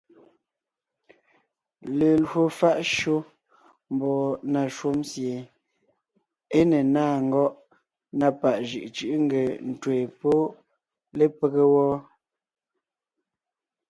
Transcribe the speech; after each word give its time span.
Lelwò 1.97 2.41
fáʼ 2.59 2.77
shÿó 2.95 3.17
mbɔɔ 3.93 4.25
na 4.53 4.61
shúm 4.75 4.97
sie 5.11 5.35
é 6.57 6.59
ne 6.69 6.77
ńnáa 6.85 7.15
ngɔ́ʼ 7.27 7.53
na 8.19 8.27
páʼ 8.41 8.55
jʉʼ 8.67 8.85
cʉ́ʼʉ 8.95 9.11
nge 9.23 9.41
ńtween 9.71 10.05
pɔ́ 10.19 10.37
lepége 11.17 11.63
wɔ́. 11.73 11.93